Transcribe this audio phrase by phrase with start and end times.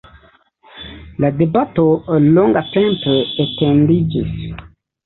[1.25, 1.85] La debato
[2.33, 3.17] longatempe
[3.47, 4.37] etendiĝis.